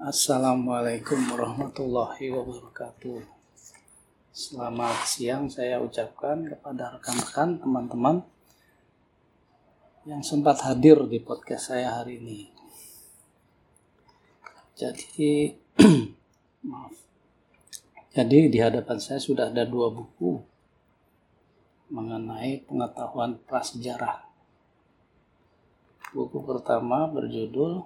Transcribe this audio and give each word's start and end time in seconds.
Assalamualaikum 0.00 1.28
warahmatullahi 1.28 2.32
wabarakatuh. 2.32 3.20
Selamat 4.32 4.96
siang 5.04 5.52
saya 5.52 5.76
ucapkan 5.76 6.40
kepada 6.40 6.96
rekan-rekan 6.96 7.60
teman-teman 7.60 8.24
yang 10.08 10.24
sempat 10.24 10.64
hadir 10.64 11.04
di 11.04 11.20
podcast 11.20 11.68
saya 11.68 12.00
hari 12.00 12.16
ini. 12.16 12.48
Jadi 14.72 15.52
maaf. 16.72 16.96
Jadi 18.16 18.48
di 18.48 18.56
hadapan 18.56 18.96
saya 18.96 19.20
sudah 19.20 19.52
ada 19.52 19.68
dua 19.68 19.92
buku 19.92 20.40
mengenai 21.92 22.64
pengetahuan 22.64 23.36
prasejarah. 23.44 24.24
Buku 26.16 26.40
pertama 26.40 27.04
berjudul 27.04 27.84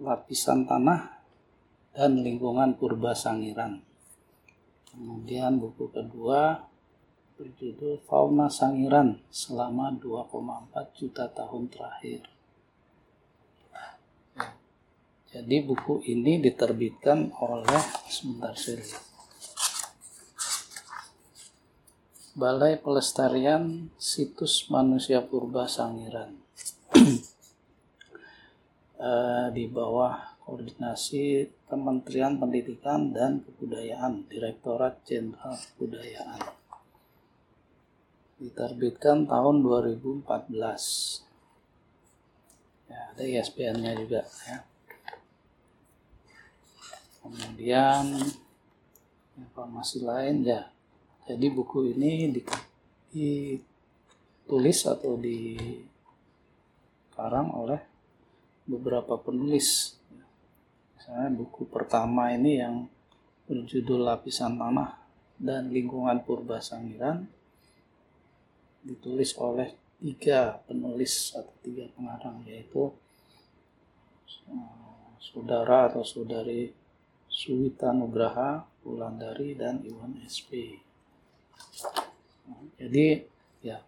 lapisan 0.00 0.64
tanah 0.64 1.20
dan 1.92 2.24
lingkungan 2.24 2.72
purba 2.80 3.12
Sangiran. 3.12 3.84
Kemudian 4.88 5.60
buku 5.60 5.92
kedua 5.92 6.64
berjudul 7.36 8.00
Fauna 8.08 8.48
Sangiran 8.48 9.20
selama 9.28 9.92
2,4 10.00 10.96
juta 10.96 11.28
tahun 11.28 11.68
terakhir. 11.68 12.24
Jadi 15.30 15.56
buku 15.62 16.02
ini 16.10 16.42
diterbitkan 16.42 17.30
oleh 17.38 17.82
sebentar 18.10 18.56
saya 18.58 18.82
Balai 22.34 22.80
Pelestarian 22.80 23.92
Situs 23.94 24.66
Manusia 24.72 25.22
Purba 25.22 25.70
Sangiran. 25.70 26.34
Eh, 29.00 29.48
di 29.56 29.64
bawah 29.64 30.12
koordinasi 30.44 31.48
Kementerian 31.64 32.36
Pendidikan 32.36 33.16
dan 33.16 33.40
Kebudayaan, 33.40 34.28
Direktorat 34.28 35.00
Jenderal 35.08 35.56
Kebudayaan. 35.56 36.36
Diterbitkan 38.36 39.24
tahun 39.24 39.64
2014. 39.64 41.24
Ya, 42.92 43.00
ada 43.16 43.24
ISBN-nya 43.24 43.96
juga 43.96 44.20
ya. 44.44 44.68
Kemudian 47.24 48.20
informasi 49.40 50.04
lain 50.04 50.44
ya. 50.44 50.68
Jadi 51.24 51.48
buku 51.48 51.96
ini 51.96 52.36
ditulis 53.16 54.84
atau 54.84 55.16
dikarang 55.16 55.88
oleh 57.56 57.89
beberapa 58.70 59.18
penulis. 59.18 59.98
Misalnya 60.94 61.34
buku 61.34 61.66
pertama 61.66 62.30
ini 62.30 62.62
yang 62.62 62.86
berjudul 63.50 64.06
Lapisan 64.06 64.54
Tanah 64.54 64.94
dan 65.34 65.74
Lingkungan 65.74 66.22
Purba 66.22 66.62
Sangiran 66.62 67.26
ditulis 68.86 69.34
oleh 69.36 69.74
tiga 69.98 70.62
penulis 70.64 71.34
atau 71.36 71.52
tiga 71.60 71.90
pengarang 71.92 72.40
yaitu 72.46 72.94
eh, 74.48 75.10
saudara 75.18 75.90
atau 75.90 76.06
saudari 76.06 76.72
Suwita 77.30 77.94
Nugraha, 77.96 78.66
Wulandari, 78.84 79.56
dan 79.56 79.80
Iwan 79.86 80.18
SP. 80.20 80.76
Jadi 82.76 83.22
ya 83.64 83.80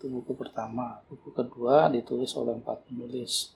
itu 0.00 0.06
buku 0.08 0.32
pertama. 0.32 1.04
Buku 1.10 1.28
kedua 1.28 1.92
ditulis 1.92 2.32
oleh 2.40 2.56
empat 2.56 2.88
penulis 2.88 3.52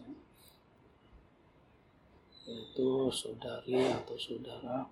yaitu 2.44 3.08
saudari 3.08 3.88
atau 3.88 4.16
saudara 4.20 4.84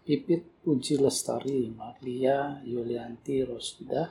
Pipit 0.00 0.42
Puji 0.64 0.96
Lestari, 0.98 1.70
Marlia 1.70 2.58
Yulianti 2.64 3.44
Rosida, 3.44 4.10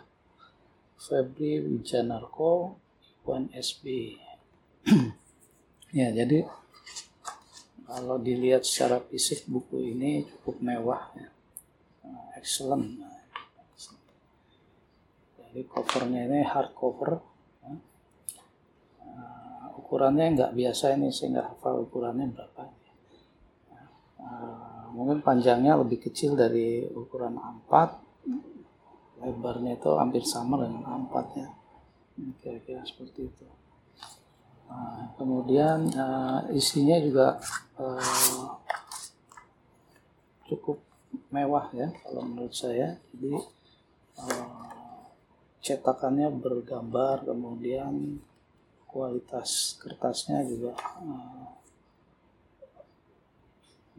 Febri 0.95 1.59
Wijanarko, 1.59 2.77
Iwan 3.25 3.49
SB. 3.51 4.15
ya, 5.99 6.07
jadi 6.13 6.45
kalau 7.89 8.21
dilihat 8.21 8.63
secara 8.63 9.01
fisik 9.01 9.49
buku 9.49 9.81
ini 9.81 10.23
cukup 10.23 10.61
mewah 10.61 11.09
ya. 11.17 11.29
excellent. 12.37 13.01
Jadi 15.35 15.65
covernya 15.65 16.29
ini 16.29 16.45
hardcover 16.45 17.28
ukurannya 19.89 20.37
nggak 20.37 20.53
biasa 20.53 20.93
ini 20.93 21.09
saya 21.09 21.33
nggak 21.33 21.47
hafal 21.57 21.89
ukurannya 21.89 22.29
berapa 22.29 22.63
uh, 24.21 24.93
mungkin 24.93 25.25
panjangnya 25.25 25.81
lebih 25.81 26.05
kecil 26.05 26.37
dari 26.37 26.85
ukuran 26.93 27.41
A4 27.41 27.73
lebarnya 29.19 29.75
itu 29.75 29.89
hampir 29.99 30.23
sama 30.23 30.63
dengan 30.63 30.83
A4 30.83 31.15
ya. 31.35 31.49
Kira-kira 32.39 32.83
seperti 32.83 33.27
itu. 33.27 33.45
Nah, 34.69 35.11
kemudian 35.17 35.89
uh, 35.95 36.39
isinya 36.53 36.97
juga 37.01 37.41
uh, 37.79 38.47
cukup 40.45 40.77
mewah 41.33 41.71
ya 41.73 41.89
kalau 42.05 42.21
menurut 42.27 42.53
saya. 42.55 42.95
Jadi 43.15 43.33
uh, 44.19 44.67
cetakannya 45.63 46.31
bergambar 46.39 47.27
kemudian 47.27 48.19
kualitas 48.89 49.77
kertasnya 49.77 50.41
juga 50.49 50.73
uh, 50.75 51.49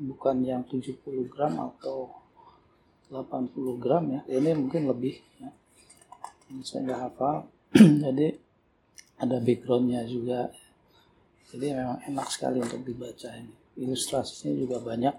bukan 0.01 0.43
yang 0.43 0.63
70 0.67 1.01
gram 1.31 1.55
atau 1.61 2.11
80 3.11 3.83
gram 3.83 4.05
ya. 4.07 4.21
Ini 4.31 4.55
mungkin 4.57 4.87
lebih 4.87 5.19
ya. 5.43 5.51
saya 6.63 6.87
nggak 6.87 7.01
hafal. 7.11 7.37
Jadi 8.07 8.29
ada 9.21 9.37
backgroundnya 9.43 10.07
juga. 10.07 10.49
Jadi 11.51 11.67
memang 11.75 11.99
enak 12.07 12.31
sekali 12.31 12.63
untuk 12.63 12.81
dibaca 12.87 13.29
ini. 13.35 13.55
Ilustrasinya 13.83 14.55
juga 14.55 14.79
banyak. 14.79 15.15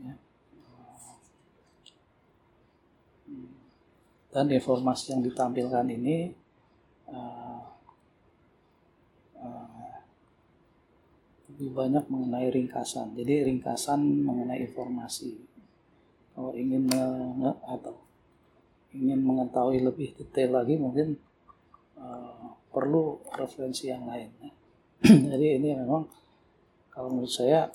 Ya. 0.00 0.14
dan 4.36 4.52
informasi 4.52 5.16
yang 5.16 5.24
ditampilkan 5.24 5.96
ini 5.96 6.36
uh, 7.08 7.75
lebih 11.56 11.72
banyak 11.72 12.04
mengenai 12.12 12.52
ringkasan. 12.52 13.16
Jadi 13.16 13.48
ringkasan 13.48 14.04
mengenai 14.04 14.60
informasi. 14.60 15.40
Kalau 16.36 16.52
ingin 16.52 16.84
atau 17.64 17.96
ingin 18.92 19.24
mengetahui 19.24 19.80
lebih 19.80 20.12
detail 20.20 20.60
lagi 20.60 20.76
mungkin 20.76 21.16
uh, 21.96 22.52
perlu 22.68 23.24
referensi 23.40 23.88
yang 23.88 24.04
lain. 24.04 24.28
Ya. 24.44 24.52
Jadi 25.32 25.56
ini 25.56 25.72
memang 25.80 26.04
kalau 26.92 27.08
menurut 27.08 27.32
saya 27.32 27.72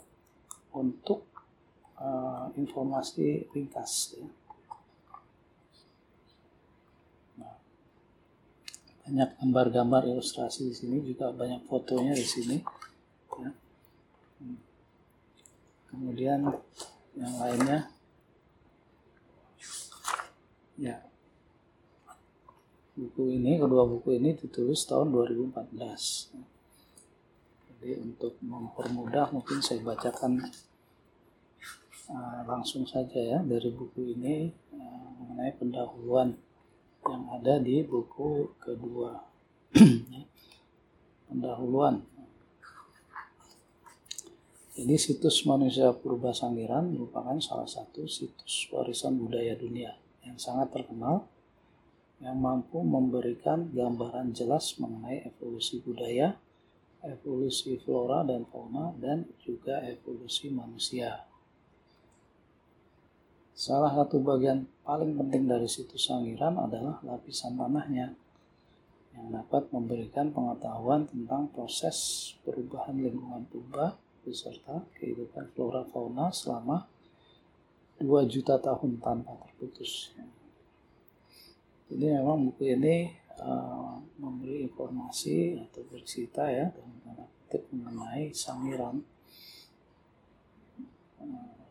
untuk 0.78 1.26
uh, 1.98 2.54
informasi 2.54 3.50
ringkas. 3.50 4.14
Ya. 4.14 4.30
Nah, 7.42 7.58
banyak 9.10 9.30
gambar-gambar 9.42 10.06
ilustrasi 10.06 10.70
di 10.70 10.76
sini 10.78 11.02
juga 11.02 11.34
banyak 11.34 11.66
fotonya 11.66 12.14
di 12.14 12.30
sini. 12.30 12.58
Kemudian 15.92 16.48
yang 17.18 17.36
lainnya 17.36 17.92
ya 20.80 20.98
buku 22.96 23.38
ini 23.38 23.60
kedua 23.60 23.84
buku 23.84 24.16
ini 24.18 24.34
ditulis 24.34 24.88
tahun 24.88 25.12
2014 25.12 26.32
jadi 27.82 27.98
untuk 28.00 28.40
mempermudah 28.40 29.34
mungkin 29.36 29.60
saya 29.60 29.84
bacakan 29.84 30.38
uh, 32.14 32.42
langsung 32.46 32.86
saja 32.86 33.18
ya 33.18 33.40
dari 33.42 33.74
buku 33.74 34.14
ini 34.18 34.54
uh, 34.74 35.08
mengenai 35.18 35.54
pendahuluan 35.58 36.38
yang 37.10 37.24
ada 37.34 37.58
di 37.58 37.82
buku 37.82 38.54
kedua. 38.62 39.26
Pendahuluan 41.32 42.06
ini 44.80 44.96
situs 44.96 45.44
manusia 45.44 45.92
purba 45.92 46.32
Sangiran 46.32 46.96
merupakan 46.96 47.36
salah 47.44 47.68
satu 47.68 48.08
situs 48.08 48.72
warisan 48.72 49.20
budaya 49.20 49.52
dunia 49.60 50.00
yang 50.24 50.40
sangat 50.40 50.72
terkenal 50.72 51.28
yang 52.24 52.40
mampu 52.40 52.80
memberikan 52.80 53.68
gambaran 53.74 54.32
jelas 54.32 54.78
mengenai 54.78 55.28
evolusi 55.28 55.82
budaya, 55.82 56.38
evolusi 57.04 57.82
flora 57.82 58.22
dan 58.22 58.46
fauna, 58.48 58.94
dan 59.02 59.26
juga 59.42 59.82
evolusi 59.82 60.54
manusia. 60.54 61.26
Salah 63.58 63.92
satu 63.92 64.22
bagian 64.22 64.70
paling 64.86 65.18
penting 65.18 65.50
dari 65.50 65.66
situs 65.68 66.08
Sangiran 66.08 66.62
adalah 66.62 67.02
lapisan 67.02 67.58
tanahnya 67.58 68.14
yang 69.18 69.28
dapat 69.34 69.68
memberikan 69.74 70.32
pengetahuan 70.32 71.10
tentang 71.10 71.52
proses 71.52 72.32
perubahan 72.48 72.96
lingkungan 72.96 73.44
purba 73.52 74.00
beserta 74.22 74.86
kehidupan 74.98 75.50
flora 75.54 75.82
fauna 75.90 76.30
selama 76.30 76.86
2 78.02 78.26
juta 78.26 78.58
tahun 78.58 78.98
tanpa 78.98 79.38
terputus. 79.46 80.14
Jadi 81.92 82.06
memang 82.08 82.50
buku 82.50 82.74
ini 82.74 83.14
uh, 83.44 84.00
memberi 84.18 84.66
informasi 84.66 85.60
atau 85.60 85.86
bercerita 85.86 86.48
ya 86.50 86.72
tentang 86.72 87.28
mengenai 87.76 88.32
Sangiran. 88.34 89.04
Uh, 91.22 91.62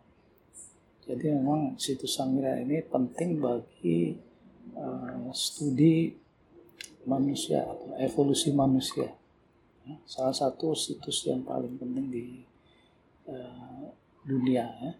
jadi 1.08 1.40
memang 1.40 1.74
situs 1.80 2.14
Sangiran 2.14 2.62
ini 2.62 2.84
penting 2.84 3.42
bagi 3.42 4.14
uh, 4.76 5.32
studi 5.34 6.14
manusia 7.08 7.64
atau 7.64 7.96
evolusi 7.96 8.52
manusia. 8.52 9.19
Salah 10.06 10.34
satu 10.34 10.76
situs 10.76 11.26
yang 11.26 11.42
paling 11.42 11.74
penting 11.80 12.06
di 12.12 12.24
uh, 13.26 13.88
dunia 14.24 14.66
ya. 14.66 14.92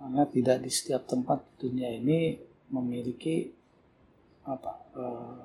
Karena 0.00 0.24
tidak 0.24 0.64
di 0.64 0.70
setiap 0.72 1.04
tempat 1.04 1.44
dunia 1.60 1.92
ini 1.92 2.32
memiliki 2.72 3.52
apa 4.48 4.72
eh, 4.96 5.44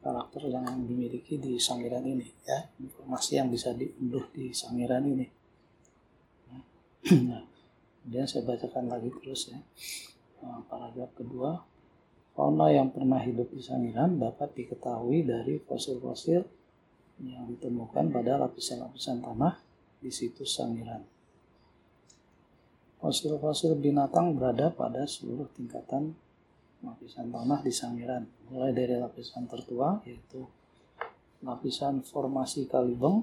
karakter 0.00 0.48
yang 0.48 0.64
dimiliki 0.88 1.36
di 1.36 1.60
Sangiran 1.60 2.08
ini 2.08 2.24
ya. 2.48 2.64
Informasi 2.80 3.36
yang 3.36 3.52
bisa 3.52 3.76
diunduh 3.76 4.32
di 4.32 4.48
Sangiran 4.56 5.04
ini. 5.04 5.26
Nah, 6.48 7.44
kemudian 8.00 8.24
saya 8.24 8.48
bacakan 8.48 8.88
lagi 8.88 9.12
terus 9.20 9.52
ya. 9.52 9.60
Eh, 10.40 10.60
paragraf 10.64 11.12
kedua 11.12 11.60
fauna 12.38 12.70
yang 12.70 12.94
pernah 12.94 13.18
hidup 13.18 13.50
di 13.50 13.58
Sangiran 13.58 14.22
dapat 14.22 14.54
diketahui 14.54 15.26
dari 15.26 15.58
fosil-fosil 15.58 16.46
yang 17.26 17.50
ditemukan 17.50 18.14
pada 18.14 18.38
lapisan-lapisan 18.38 19.26
tanah 19.26 19.58
di 19.98 20.14
situs 20.14 20.54
Sangiran 20.54 21.02
Fosil-fosil 22.98 23.78
binatang 23.78 24.34
berada 24.34 24.74
pada 24.74 25.06
seluruh 25.06 25.46
tingkatan 25.54 26.18
lapisan 26.82 27.30
tanah 27.30 27.62
di 27.62 27.70
Sangiran, 27.70 28.26
mulai 28.50 28.74
dari 28.74 28.98
lapisan 28.98 29.46
tertua 29.46 30.02
yaitu 30.02 30.42
lapisan 31.46 32.02
formasi 32.02 32.66
Kalibeng. 32.66 33.22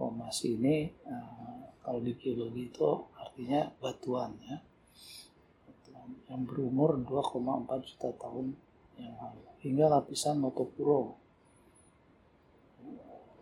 Formasi 0.00 0.56
ini 0.56 0.88
uh, 1.04 1.76
kalau 1.84 2.00
di 2.00 2.16
geologi 2.16 2.72
itu 2.72 2.88
artinya 3.20 3.68
batuan 3.84 4.32
ya. 4.48 4.56
Yang 6.30 6.42
berumur 6.46 7.00
2,4 7.02 7.88
juta 7.88 8.08
tahun 8.16 8.54
yang 9.00 9.14
lalu 9.16 9.50
hingga 9.60 9.86
lapisan 9.92 10.40
Motopuro 10.40 11.20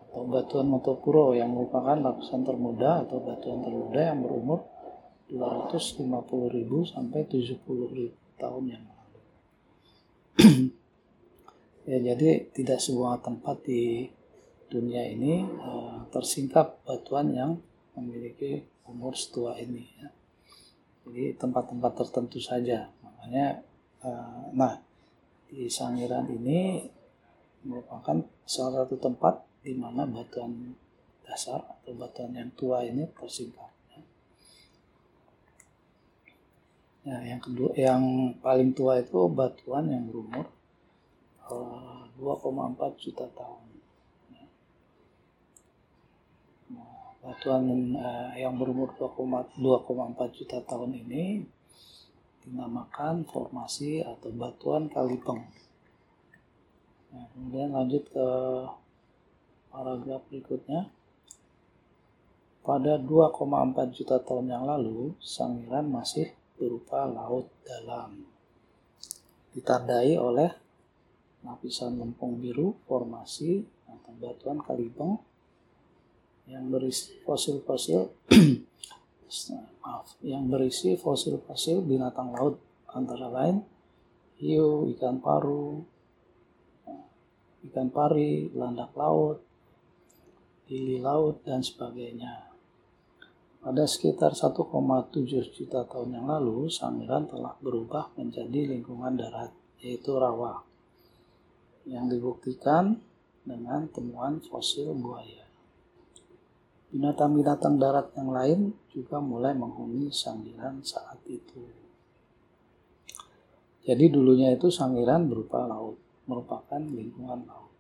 atau 0.09 0.25
batuan 0.25 0.67
Motopuro 0.67 1.37
yang 1.37 1.55
merupakan 1.55 1.95
lapisan 1.95 2.43
termuda 2.43 3.07
atau 3.07 3.23
batuan 3.23 3.61
termuda 3.63 4.01
yang 4.03 4.25
berumur 4.25 4.67
250.000 5.29 6.95
sampai 6.97 7.21
70.000 7.29 8.41
tahun 8.41 8.65
yang 8.67 8.85
lalu. 8.89 9.21
ya 11.91 11.99
jadi 12.01 12.49
tidak 12.51 12.81
semua 12.81 13.21
tempat 13.21 13.61
di 13.63 14.09
dunia 14.69 15.05
ini 15.05 15.45
uh, 15.45 16.09
tersingkap 16.09 16.81
batuan 16.85 17.33
yang 17.33 17.61
memiliki 17.97 18.65
umur 18.89 19.13
setua 19.13 19.61
ini 19.61 19.85
ya. 20.01 20.09
Jadi 21.09 21.33
tempat-tempat 21.41 21.93
tertentu 22.05 22.37
saja. 22.37 22.93
Makanya 23.01 23.65
uh, 24.05 24.53
nah 24.53 24.77
di 25.49 25.65
Sangiran 25.73 26.29
ini 26.29 26.85
merupakan 27.65 28.21
salah 28.45 28.85
satu 28.85 29.01
tempat 29.01 29.41
di 29.65 29.73
mana 29.73 30.05
batuan 30.05 30.77
dasar 31.25 31.65
atau 31.65 31.97
batuan 31.97 32.37
yang 32.37 32.53
tua 32.53 32.85
ini 32.85 33.09
tersingkap. 33.17 33.69
Ya, 37.09 37.25
yang 37.25 37.41
kedua, 37.41 37.73
yang 37.73 38.37
paling 38.45 38.77
tua 38.77 39.01
itu 39.01 39.17
batuan 39.33 39.89
yang 39.89 40.05
berumur 40.13 40.45
uh, 41.49 42.05
eh, 42.05 42.21
2,4 42.21 42.77
juta 43.01 43.25
tahun. 43.33 43.65
Ya. 44.37 44.45
Batuan 47.19 47.67
uh, 47.99 48.31
yang 48.39 48.55
berumur 48.55 48.95
2,4 48.95 49.59
juta 50.39 50.63
tahun 50.63 50.95
ini 50.95 51.43
dinamakan 52.47 53.27
formasi 53.27 54.01
atau 54.07 54.31
batuan 54.33 54.87
Kalipeng. 54.89 55.43
Nah, 57.13 57.27
kemudian 57.35 57.75
lanjut 57.75 58.07
ke 58.09 58.29
paragraf 59.69 60.23
berikutnya. 60.31 60.89
Pada 62.63 63.01
2,4 63.01 63.97
juta 63.97 64.21
tahun 64.21 64.53
yang 64.53 64.65
lalu, 64.69 65.17
Sangiran 65.19 65.89
masih 65.89 66.31
berupa 66.61 67.09
laut 67.09 67.49
dalam. 67.65 68.29
Ditandai 69.57 70.15
oleh 70.21 70.53
lapisan 71.43 71.97
lempung 71.97 72.39
biru 72.39 72.77
formasi 72.85 73.65
atau 73.89 74.13
batuan 74.21 74.61
kalibeng 74.61 75.17
yang 76.49 76.73
berisi 76.73 77.21
fosil-fosil 77.23 78.09
maaf, 79.85 80.17
yang 80.25 80.49
berisi 80.49 80.97
fosil-fosil 80.97 81.85
binatang 81.85 82.33
laut 82.33 82.57
antara 82.89 83.29
lain 83.29 83.61
hiu, 84.41 84.89
ikan 84.97 85.19
paru, 85.19 85.83
ikan 87.69 87.89
pari, 87.91 88.49
landak 88.55 88.95
laut, 88.95 89.43
lili 90.71 91.03
laut, 91.03 91.43
dan 91.43 91.61
sebagainya. 91.61 92.47
Pada 93.59 93.85
sekitar 93.91 94.39
1,7 94.39 94.63
juta 95.51 95.83
tahun 95.85 96.15
yang 96.15 96.27
lalu, 96.31 96.71
Sangiran 96.71 97.27
telah 97.27 97.59
berubah 97.59 98.15
menjadi 98.15 98.71
lingkungan 98.71 99.19
darat, 99.19 99.51
yaitu 99.83 100.15
rawa, 100.15 100.63
yang 101.83 102.07
dibuktikan 102.07 103.03
dengan 103.43 103.91
temuan 103.91 104.39
fosil 104.39 104.95
buaya. 104.95 105.48
Binatang-binatang 106.89 107.77
darat 107.77 108.11
yang 108.17 108.33
lain 108.33 108.61
juga 108.89 109.21
mulai 109.21 109.53
menghuni 109.53 110.09
Sangiran 110.09 110.81
saat 110.81 111.21
itu. 111.29 111.61
Jadi 113.85 114.05
dulunya 114.09 114.53
itu 114.53 114.73
Sangiran 114.73 115.29
berupa 115.29 115.69
laut, 115.69 116.01
merupakan 116.25 116.81
lingkungan 116.81 117.45
laut. 117.45 117.73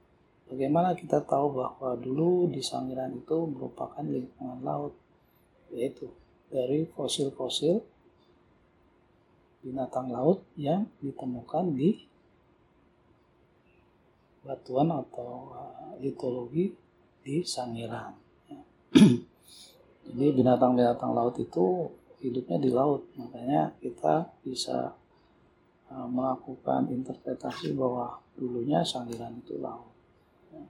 Bagaimana 0.48 0.96
kita 0.96 1.24
tahu 1.24 1.56
bahwa 1.56 1.96
dulu 1.96 2.48
di 2.52 2.60
Sangiran 2.60 3.16
itu 3.16 3.48
merupakan 3.48 4.04
lingkungan 4.04 4.60
laut? 4.64 4.92
yaitu 5.72 6.08
dari 6.48 6.88
fosil-fosil 6.88 7.84
binatang 9.60 10.08
laut 10.08 10.40
yang 10.56 10.88
ditemukan 11.04 11.76
di 11.76 12.08
batuan 14.46 14.88
atau 14.88 15.52
litologi 16.00 16.72
di 17.20 17.44
Sangiran. 17.44 18.27
Jadi 20.08 20.26
binatang-binatang 20.32 21.12
laut 21.12 21.36
itu 21.36 21.92
hidupnya 22.18 22.58
di 22.58 22.70
laut, 22.72 23.06
makanya 23.14 23.76
kita 23.78 24.32
bisa 24.40 24.96
uh, 25.92 26.08
melakukan 26.08 26.88
interpretasi 26.90 27.76
bahwa 27.76 28.18
dulunya 28.34 28.80
Sangiran 28.82 29.38
itu 29.38 29.60
laut. 29.60 29.92
Ya. 30.50 30.64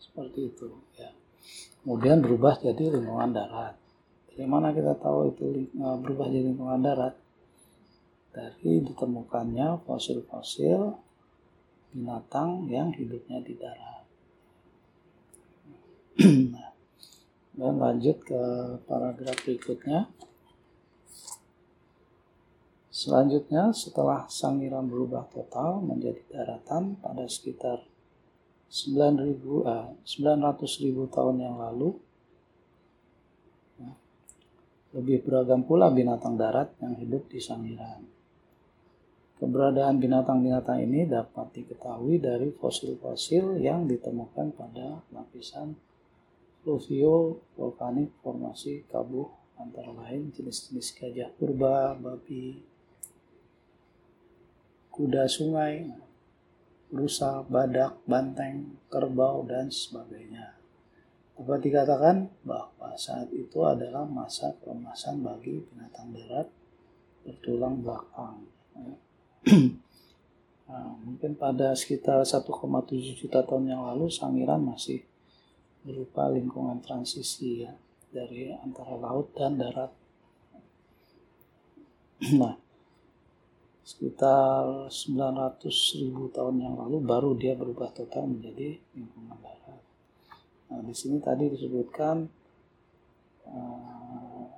Seperti 0.00 0.48
itu 0.50 0.72
ya 0.96 1.12
kemudian 1.86 2.18
berubah 2.18 2.58
jadi 2.58 2.98
lingkungan 2.98 3.30
darat. 3.30 3.78
Dari 4.34 4.42
mana 4.50 4.74
kita 4.74 4.98
tahu 4.98 5.30
itu 5.30 5.70
eh, 5.70 5.96
berubah 6.02 6.26
jadi 6.26 6.50
lingkungan 6.50 6.82
darat? 6.82 7.14
Dari 8.34 8.82
ditemukannya 8.82 9.86
fosil-fosil 9.86 10.98
binatang 11.94 12.66
yang 12.66 12.90
hidupnya 12.90 13.38
di 13.38 13.54
darat. 13.54 13.95
dan 17.58 17.74
lanjut 17.76 18.16
ke 18.24 18.40
paragraf 18.88 19.36
berikutnya. 19.44 20.08
Selanjutnya, 22.88 23.76
setelah 23.76 24.24
Sangiran 24.24 24.88
berubah 24.88 25.28
total 25.28 25.84
menjadi 25.84 26.24
daratan 26.32 26.96
pada 26.96 27.28
sekitar 27.28 27.84
9.000 28.72 29.68
ah, 29.68 29.92
900.000 30.00 31.12
tahun 31.12 31.36
yang 31.44 31.60
lalu 31.60 31.92
lebih 34.96 35.28
beragam 35.28 35.60
pula 35.60 35.92
binatang 35.92 36.40
darat 36.40 36.72
yang 36.80 36.96
hidup 36.96 37.28
di 37.28 37.36
Sangiran. 37.36 38.00
Keberadaan 39.36 40.00
binatang-binatang 40.00 40.80
ini 40.80 41.04
dapat 41.04 41.52
diketahui 41.52 42.16
dari 42.16 42.48
fosil-fosil 42.56 43.60
yang 43.60 43.84
ditemukan 43.84 44.56
pada 44.56 45.04
lapisan 45.12 45.76
fluvio 46.66 47.46
vulkanik 47.54 48.10
formasi 48.26 48.82
Kabuh 48.90 49.30
antara 49.54 49.94
lain 49.94 50.34
jenis-jenis 50.34 50.98
gajah 50.98 51.30
purba, 51.38 51.94
babi, 51.94 52.58
kuda 54.90 55.30
sungai, 55.30 55.86
rusa, 56.90 57.46
badak, 57.46 58.02
banteng, 58.02 58.82
kerbau, 58.90 59.46
dan 59.46 59.70
sebagainya. 59.70 60.58
Dapat 61.38 61.60
dikatakan 61.70 62.16
bahwa 62.42 62.98
saat 62.98 63.30
itu 63.30 63.62
adalah 63.62 64.02
masa 64.02 64.50
keemasan 64.58 65.22
bagi 65.22 65.62
binatang 65.70 66.18
darat 66.18 66.50
bertulang 67.22 67.78
belakang. 67.78 68.42
nah, 70.66 70.90
mungkin 71.06 71.38
pada 71.38 71.78
sekitar 71.78 72.26
1,7 72.26 72.42
juta 73.14 73.46
tahun 73.46 73.70
yang 73.70 73.86
lalu 73.86 74.10
Sangiran 74.10 74.66
masih 74.66 75.06
berupa 75.86 76.26
lingkungan 76.26 76.82
transisi 76.82 77.62
ya 77.62 77.70
dari 78.10 78.50
antara 78.50 78.98
laut 78.98 79.30
dan 79.38 79.54
darat. 79.54 79.92
Nah, 82.40 82.56
sekitar 83.86 84.90
900 84.90 86.00
ribu 86.02 86.26
tahun 86.34 86.58
yang 86.58 86.74
lalu 86.74 86.98
baru 87.06 87.38
dia 87.38 87.54
berubah 87.54 87.94
total 87.94 88.26
menjadi 88.26 88.82
lingkungan 88.98 89.38
darat. 89.38 89.80
Nah, 90.72 90.80
di 90.82 90.94
sini 90.96 91.22
tadi 91.22 91.46
disebutkan 91.52 92.26
uh, 93.46 94.48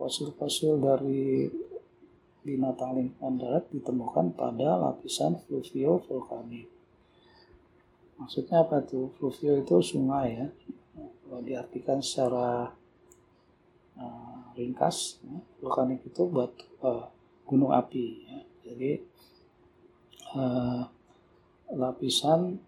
fosil-fosil 0.00 0.80
dari 0.80 1.50
binatang 2.46 2.94
lingkungan 2.94 3.36
darat 3.42 3.64
ditemukan 3.74 4.38
pada 4.38 4.78
lapisan 4.78 5.36
fluvio 5.44 5.98
vulkanik. 6.06 6.75
Maksudnya 8.16 8.64
apa 8.64 8.80
tuh? 8.80 9.12
Fluvio 9.16 9.60
itu 9.60 9.76
sungai 9.80 10.40
ya. 10.40 10.48
Kalau 11.26 11.40
diartikan 11.42 12.00
secara 12.00 12.72
uh, 13.98 14.40
ringkas, 14.56 15.20
ya, 15.20 15.36
vulkanik 15.60 16.00
itu 16.06 16.22
batu 16.24 16.64
uh, 16.80 17.10
gunung 17.46 17.70
api 17.70 18.26
ya. 18.26 18.38
jadi 18.66 18.90
uh, 20.34 20.82
lapisan 21.70 22.58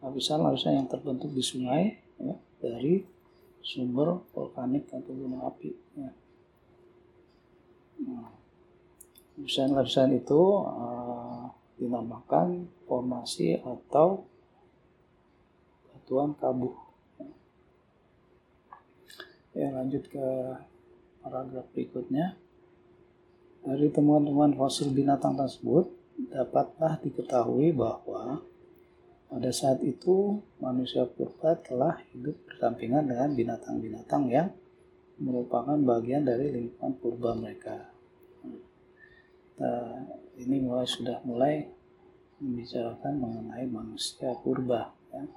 lapisan 0.00 0.40
lapisan 0.42 0.72
yang 0.80 0.88
terbentuk 0.90 1.30
di 1.32 1.44
sungai 1.44 1.96
ya, 2.18 2.34
dari 2.60 3.04
sumber 3.60 4.20
vulkanik 4.32 4.88
atau 4.90 5.12
gunung 5.12 5.44
api 5.44 5.70
ya. 5.96 6.10
nah, 8.08 8.32
lapisan-lapisan 9.38 10.16
itu 10.16 10.40
uh, 10.66 11.29
dinamakan 11.80 12.68
formasi 12.84 13.56
atau 13.64 14.28
batuan 15.88 16.36
kabuh 16.36 16.90
ya 19.56 19.68
lanjut 19.74 20.06
ke 20.06 20.26
paragraf 21.20 21.66
berikutnya. 21.74 22.38
Dari 23.60 23.92
temuan-temuan 23.92 24.56
fosil 24.56 24.88
binatang 24.88 25.36
tersebut, 25.36 25.92
dapatlah 26.32 26.96
diketahui 27.04 27.76
bahwa 27.76 28.40
pada 29.28 29.50
saat 29.52 29.84
itu 29.84 30.40
manusia 30.58 31.04
purba 31.04 31.54
telah 31.60 32.00
hidup 32.10 32.34
berdampingan 32.48 33.04
dengan 33.06 33.30
binatang-binatang 33.36 34.32
yang 34.32 34.48
merupakan 35.20 35.76
bagian 35.76 36.24
dari 36.24 36.50
lingkungan 36.50 36.96
purba 36.98 37.36
mereka. 37.36 37.92
Nah, 39.60 40.08
ini 40.40 40.56
mulai 40.64 40.88
sudah 40.88 41.20
mulai 41.28 41.68
membicarakan 42.40 43.20
mengenai 43.20 43.68
manusia 43.68 44.32
purba. 44.40 44.96
Ya. 45.12 45.28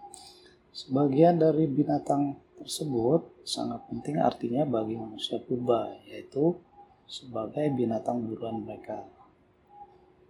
Sebagian 0.71 1.37
dari 1.37 1.67
binatang 1.67 2.39
tersebut 2.57 3.43
sangat 3.43 3.83
penting 3.91 4.17
artinya 4.23 4.63
bagi 4.63 4.95
manusia 4.95 5.37
purba, 5.43 5.91
yaitu 6.07 6.55
sebagai 7.03 7.67
binatang 7.75 8.23
buruan 8.23 8.63
mereka. 8.63 9.03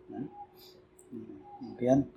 Nah, 0.09 0.25
kemudian 1.61 2.09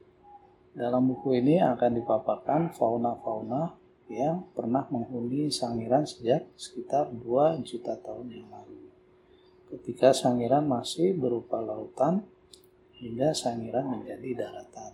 dalam 0.73 1.13
buku 1.13 1.39
ini 1.39 1.61
akan 1.61 2.01
dipaparkan 2.01 2.73
fauna-fauna 2.73 3.77
yang 4.09 4.47
pernah 4.55 4.87
menghuni 4.89 5.51
Sangiran 5.53 6.07
sejak 6.07 6.47
sekitar 6.55 7.11
2 7.13 7.63
juta 7.67 7.99
tahun 8.01 8.27
yang 8.33 8.49
lalu. 8.49 8.91
Ketika 9.67 10.15
Sangiran 10.15 10.67
masih 10.67 11.19
berupa 11.19 11.59
lautan 11.59 12.23
hingga 13.01 13.37
Sangiran 13.37 13.87
menjadi 13.93 14.47
daratan. 14.47 14.93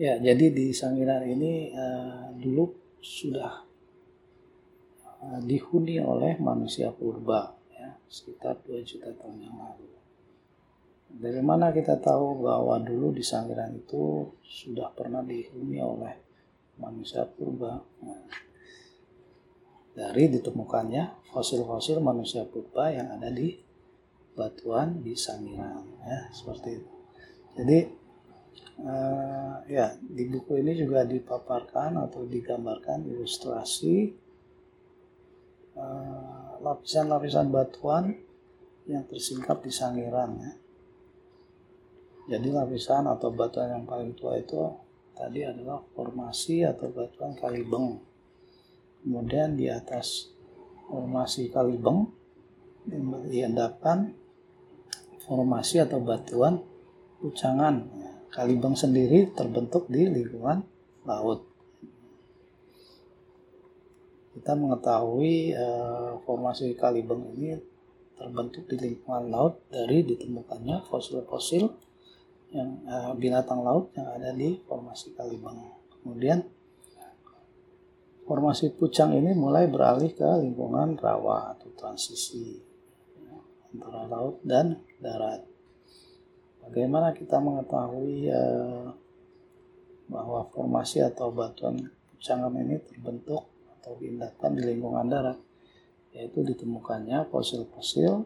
Ya, 0.00 0.18
jadi 0.18 0.50
di 0.50 0.74
Sangiran 0.74 1.22
ini 1.22 1.70
uh, 1.70 2.34
dulu 2.34 2.74
sudah 2.98 3.62
uh, 5.22 5.40
dihuni 5.46 6.02
oleh 6.02 6.34
manusia 6.42 6.90
purba, 6.90 7.54
ya, 7.70 7.94
sekitar 8.10 8.58
2 8.66 8.82
juta 8.82 9.14
tahun 9.14 9.46
yang 9.46 9.54
lalu. 9.54 9.92
Dari 11.12 11.44
mana 11.44 11.70
kita 11.70 12.00
tahu 12.00 12.42
bahwa 12.42 12.80
dulu 12.82 13.14
di 13.14 13.22
Sangiran 13.22 13.78
itu 13.78 14.26
sudah 14.42 14.90
pernah 14.90 15.20
dihuni 15.22 15.78
oleh 15.78 16.14
manusia 16.80 17.22
purba? 17.28 17.78
Nah, 18.02 18.26
dari 19.92 20.32
ditemukannya 20.32 21.28
fosil-fosil 21.32 22.00
manusia 22.00 22.48
purba 22.48 22.88
yang 22.88 23.12
ada 23.12 23.28
di 23.28 23.56
batuan 24.32 25.04
di 25.04 25.12
Sangiran, 25.12 25.84
ya, 26.00 26.32
seperti 26.32 26.68
itu. 26.80 26.92
Jadi 27.52 27.78
uh, 28.80 29.60
ya 29.68 29.92
di 30.00 30.24
buku 30.32 30.64
ini 30.64 30.72
juga 30.72 31.04
dipaparkan 31.04 32.00
atau 32.00 32.24
digambarkan 32.24 33.04
ilustrasi 33.12 33.96
eh, 35.72 36.50
lapisan-lapisan 36.60 37.48
uh, 37.48 37.52
batuan 37.52 38.04
yang 38.88 39.04
tersingkap 39.08 39.60
di 39.60 39.72
sangiran 39.72 40.30
ya. 40.40 40.52
Jadi 42.36 42.48
lapisan 42.54 43.04
atau 43.10 43.34
batuan 43.34 43.68
yang 43.76 43.84
paling 43.84 44.14
tua 44.14 44.38
itu 44.38 44.60
tadi 45.12 45.42
adalah 45.42 45.82
formasi 45.92 46.62
atau 46.62 46.88
batuan 46.88 47.34
kalibeng. 47.34 48.11
Kemudian 49.02 49.58
di 49.58 49.66
atas 49.66 50.30
formasi 50.86 51.50
kalibeng 51.50 52.06
diendapkan 53.30 54.14
formasi 55.22 55.82
atau 55.82 56.02
batuan 56.02 56.58
pucangan 57.22 57.86
Kalibeng 58.32 58.72
sendiri 58.72 59.28
terbentuk 59.36 59.92
di 59.92 60.08
lingkungan 60.08 60.64
laut. 61.04 61.44
Kita 64.32 64.56
mengetahui 64.56 65.52
uh, 65.52 66.16
formasi 66.24 66.72
Kalibeng 66.72 67.28
ini 67.36 67.60
terbentuk 68.16 68.64
di 68.72 68.80
lingkungan 68.80 69.28
laut 69.28 69.60
dari 69.68 70.00
ditemukannya 70.08 70.88
fosil-fosil 70.88 71.68
yang 72.56 72.80
uh, 72.88 73.12
binatang 73.20 73.60
laut 73.60 73.92
yang 74.00 74.08
ada 74.16 74.32
di 74.32 74.56
formasi 74.64 75.12
Kalibeng. 75.12 75.68
Kemudian 76.00 76.40
formasi 78.22 78.70
pucang 78.74 79.12
ini 79.12 79.34
mulai 79.34 79.66
beralih 79.66 80.14
ke 80.14 80.26
lingkungan 80.42 80.94
rawa 80.98 81.58
atau 81.58 81.68
transisi 81.74 82.58
ya, 83.18 83.36
antara 83.74 84.06
laut 84.06 84.38
dan 84.46 84.78
darat. 85.02 85.42
Bagaimana 86.62 87.10
kita 87.10 87.42
mengetahui 87.42 88.30
uh, 88.30 88.86
bahwa 90.06 90.46
formasi 90.54 91.02
atau 91.02 91.34
batuan 91.34 91.90
pucangan 92.14 92.54
ini 92.54 92.78
terbentuk 92.78 93.50
atau 93.80 93.98
diindahkan 93.98 94.54
di 94.54 94.62
lingkungan 94.70 95.10
darat, 95.10 95.38
yaitu 96.14 96.46
ditemukannya 96.46 97.26
fosil-fosil 97.34 98.22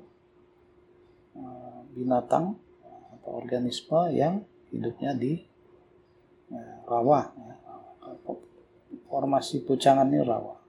uh, 1.41 1.81
binatang 1.97 2.61
atau 3.17 3.41
organisme 3.41 4.13
yang 4.13 4.45
hidupnya 4.69 5.17
di 5.17 5.41
uh, 6.53 6.85
rawa. 6.85 7.33
Ya. 7.33 7.66
Formasi 9.17 9.65
pucangan 9.65 10.05
ini 10.13 10.21
rawa. 10.21 10.61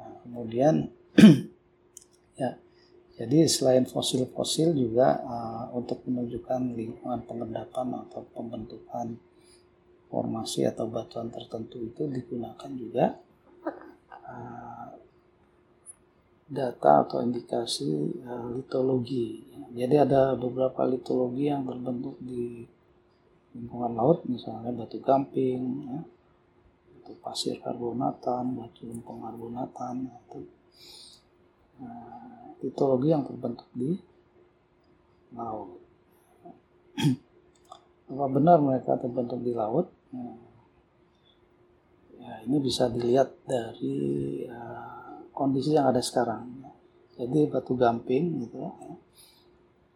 Nah, 0.00 0.12
kemudian 0.24 0.88
ya 2.40 2.56
jadi 3.20 3.44
selain 3.44 3.84
fosil-fosil 3.84 4.72
juga 4.72 5.20
uh, 5.20 5.68
untuk 5.76 6.00
menunjukkan 6.08 6.72
lingkungan 6.72 7.20
pengendapan 7.28 8.08
atau 8.08 8.24
pembentukan 8.32 9.20
formasi 10.08 10.64
atau 10.64 10.88
batuan 10.88 11.28
tertentu 11.28 11.84
itu 11.84 12.08
digunakan 12.08 12.72
juga 12.72 13.20
uh, 14.24 14.88
data 16.48 17.04
atau 17.04 17.20
indikasi 17.20 18.24
uh, 18.24 18.56
litologi. 18.56 19.44
Jadi 19.76 20.00
ada 20.00 20.32
beberapa 20.40 20.88
litologi 20.88 21.52
yang 21.52 21.68
terbentuk 21.68 22.16
di 22.24 22.64
lingkungan 23.52 23.92
laut, 23.92 24.24
misalnya 24.24 24.72
batu 24.72 24.96
gamping, 25.04 25.60
ya, 25.84 26.00
batu 27.00 27.16
pasir 27.24 27.56
karbonatan, 27.64 28.60
batu 28.60 28.84
lempeng 28.84 29.24
karbonatan, 29.24 30.12
atau 30.12 30.44
Nah, 31.80 32.52
litologi 32.60 33.08
yang 33.08 33.24
terbentuk 33.24 33.64
di 33.72 33.96
laut. 35.32 35.80
Apa 38.12 38.26
benar 38.28 38.60
mereka 38.60 39.00
terbentuk 39.00 39.40
di 39.40 39.56
laut? 39.56 39.88
Nah, 40.12 40.36
ya, 42.20 42.32
ini 42.44 42.56
bisa 42.60 42.92
dilihat 42.92 43.32
dari 43.48 44.44
uh, 44.44 45.24
kondisi 45.32 45.72
yang 45.72 45.88
ada 45.88 46.04
sekarang. 46.04 46.68
Jadi 47.16 47.48
batu 47.48 47.76
gamping 47.76 48.44
gitu 48.44 48.56
ya, 48.60 48.72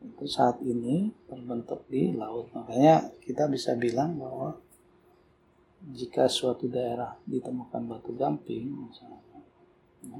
itu 0.04 0.24
saat 0.28 0.60
ini 0.64 1.12
terbentuk 1.28 1.84
di 1.88 2.16
laut. 2.16 2.48
Makanya 2.56 3.12
kita 3.20 3.48
bisa 3.48 3.76
bilang 3.76 4.16
bahwa 4.16 4.56
jika 5.92 6.32
suatu 6.32 6.64
daerah 6.64 7.12
ditemukan 7.28 7.84
batu 7.84 8.16
gamping, 8.16 8.88
misalnya, 8.88 9.20
ya, 10.00 10.16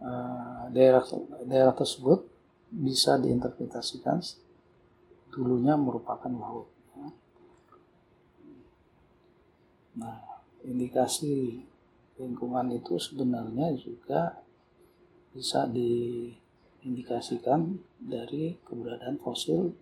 eh, 0.00 0.64
daerah 0.72 1.04
daerah 1.44 1.76
tersebut 1.76 2.24
bisa 2.72 3.20
diinterpretasikan 3.20 4.24
dulunya 5.28 5.76
merupakan 5.76 6.32
laut. 6.32 6.72
Ya. 6.96 7.12
Nah, 10.00 10.24
indikasi 10.64 11.60
lingkungan 12.18 12.74
itu 12.74 12.98
sebenarnya 12.98 13.70
juga 13.76 14.42
bisa 15.36 15.68
diindikasikan 15.70 17.78
dari 18.00 18.56
keberadaan 18.64 19.20
fosil 19.20 19.76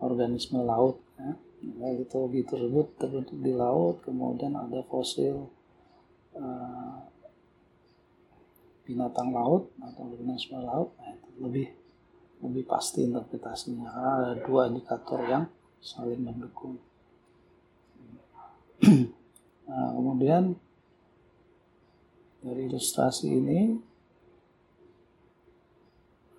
organisme 0.00 0.64
laut. 0.64 0.96
Ya. 1.20 1.36
Litologi 1.64 2.44
tersebut 2.44 3.00
terbentuk 3.00 3.38
di 3.40 3.52
laut, 3.56 4.04
kemudian 4.04 4.52
ada 4.54 4.84
fosil 4.86 5.48
uh, 6.36 6.96
binatang 8.86 9.34
laut 9.34 9.72
atau 9.82 10.06
organisme 10.06 10.60
laut, 10.62 10.94
nah, 11.00 11.10
itu 11.16 11.30
lebih 11.42 11.66
lebih 12.44 12.64
pasti 12.68 13.02
interpretasinya. 13.08 13.88
Ada 13.90 14.44
dua 14.44 14.68
indikator 14.68 15.24
yang 15.24 15.48
saling 15.80 16.22
mendukung. 16.22 16.76
nah, 19.66 19.90
kemudian 19.96 20.54
dari 22.44 22.70
ilustrasi 22.70 23.26
ini 23.26 23.60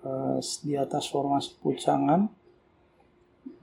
uh, 0.06 0.40
di 0.40 0.72
atas 0.78 1.10
formasi 1.10 1.58
pucangan 1.60 2.37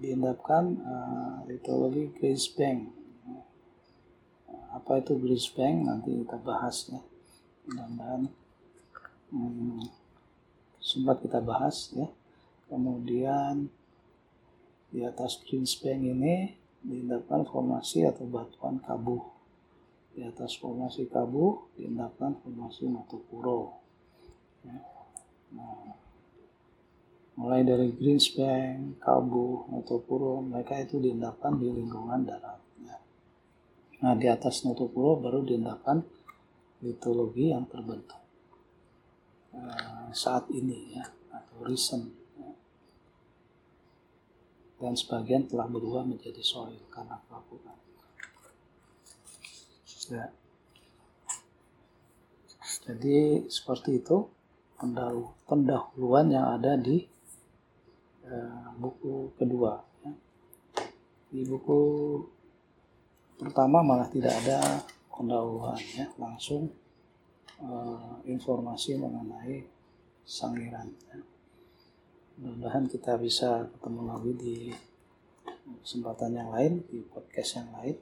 diendapkan 0.02 0.64
uh, 0.82 1.36
litologi 1.48 2.12
Grace 2.18 2.52
Bank. 2.52 2.92
Apa 4.76 5.00
itu 5.00 5.16
Grace 5.18 5.50
Bank? 5.56 5.88
Nanti 5.88 6.12
kita 6.12 6.38
bahas 6.42 6.92
ya. 6.92 7.00
Mudah-mudahan 7.66 8.24
hmm, 9.32 9.82
sempat 10.84 11.24
kita 11.24 11.40
bahas 11.42 11.90
ya. 11.96 12.12
Kemudian 12.70 13.72
di 14.94 15.04
atas 15.04 15.42
Green 15.44 15.66
Bank 15.66 16.00
ini 16.02 16.36
diendapkan 16.86 17.44
formasi 17.48 18.06
atau 18.06 18.30
batuan 18.30 18.78
kabuh. 18.84 19.24
Di 20.16 20.24
atas 20.24 20.56
formasi 20.56 21.12
kabuh 21.12 21.76
diendapkan 21.76 22.40
formasi 22.40 22.88
Matupuro. 22.88 23.82
Ya. 24.64 24.80
Nah, 25.56 26.05
mulai 27.36 27.68
dari 27.68 27.92
Greenspan, 27.92 28.96
Kabu, 29.00 29.68
Notopuro, 29.72 30.40
mereka 30.40 30.80
itu 30.80 31.00
diendapkan 31.04 31.60
di 31.60 31.68
lingkungan 31.68 32.24
darat. 32.24 32.66
Nah, 34.06 34.14
di 34.14 34.28
atas 34.30 34.62
Notopuro 34.68 35.18
baru 35.18 35.42
diendapkan 35.42 35.98
litologi 36.84 37.50
yang 37.50 37.66
terbentuk 37.66 38.22
uh, 39.56 40.12
saat 40.12 40.46
ini 40.52 40.94
ya, 40.94 41.06
atau 41.32 41.66
recent. 41.66 42.06
Ya. 42.38 42.54
Dan 44.78 44.94
sebagian 44.94 45.48
telah 45.48 45.66
berubah 45.66 46.04
menjadi 46.04 46.44
soil 46.44 46.84
karena 46.92 47.18
pelapukan. 47.26 47.74
Ya. 50.12 50.30
Jadi 52.86 53.50
seperti 53.50 54.06
itu 54.06 54.30
pendahuluan 55.50 56.30
yang 56.30 56.46
ada 56.62 56.78
di 56.78 57.02
uh, 58.26 58.70
buku 58.78 59.34
kedua. 59.38 59.82
Ya. 60.06 60.14
Di 61.32 61.42
buku 61.46 61.80
pertama 63.36 63.84
malah 63.84 64.08
tidak 64.08 64.34
ada 64.44 64.82
pendahuluan 65.12 65.80
ya, 65.96 66.08
langsung 66.20 66.72
uh, 67.62 68.20
informasi 68.26 69.00
mengenai 69.00 69.64
sangiran. 70.26 70.90
Ya. 71.12 71.20
Mudah-mudahan 72.36 72.86
kita 72.92 73.16
bisa 73.16 73.64
ketemu 73.78 74.02
lagi 74.12 74.32
di 74.36 74.58
kesempatan 75.82 76.36
yang 76.36 76.50
lain, 76.52 76.84
di 76.92 77.00
podcast 77.08 77.64
yang 77.64 77.70
lain. 77.80 77.96